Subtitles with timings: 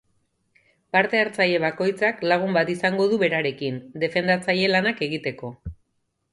[0.95, 5.57] Parte hartzaile bakoitzak lagun bat izango du berarekin, defendatzaile lanak egiteko.